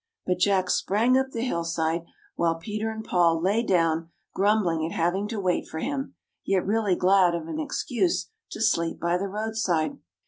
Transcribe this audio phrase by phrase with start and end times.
[0.25, 2.05] But Jack sprang up the hillside,
[2.35, 6.65] while Peter and Paul lay down, grumbling at hav ing to wait for him, yet
[6.65, 9.99] really glad of an excuse to sleep by the roadside.